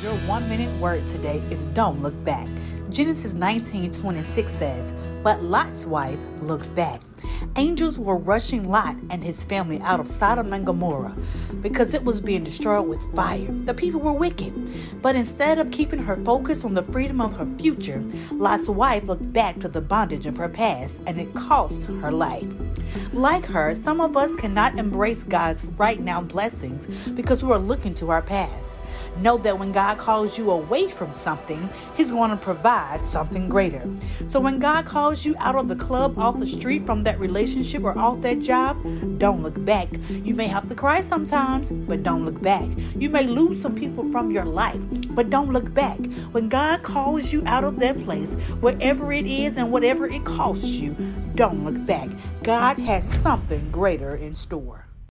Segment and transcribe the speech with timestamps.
[0.00, 2.46] Your one minute word today is don't look back.
[2.88, 7.00] Genesis 19 26 says, But Lot's wife looked back.
[7.56, 11.16] Angels were rushing Lot and his family out of Sodom and Gomorrah
[11.62, 13.48] because it was being destroyed with fire.
[13.64, 15.02] The people were wicked.
[15.02, 19.32] But instead of keeping her focus on the freedom of her future, Lot's wife looked
[19.32, 22.46] back to the bondage of her past and it cost her life.
[23.12, 27.94] Like her, some of us cannot embrace God's right now blessings because we are looking
[27.96, 28.77] to our past.
[29.16, 33.82] Know that when God calls you away from something, He's going to provide something greater.
[34.28, 37.82] So when God calls you out of the club, off the street, from that relationship,
[37.82, 38.82] or off that job,
[39.18, 39.88] don't look back.
[40.08, 42.68] You may have to cry sometimes, but don't look back.
[42.96, 45.98] You may lose some people from your life, but don't look back.
[46.32, 50.68] When God calls you out of that place, wherever it is and whatever it costs
[50.68, 50.94] you,
[51.34, 52.08] don't look back.
[52.42, 54.87] God has something greater in store.